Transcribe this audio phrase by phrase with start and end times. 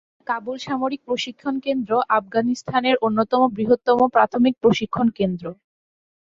[0.27, 5.45] কাবুল সামরিক প্রশিক্ষণ কেন্দ্র আফগানিস্তানের অন্যতম বৃহত্তম প্রাথমিক প্রশিক্ষণ কেন্দ্র।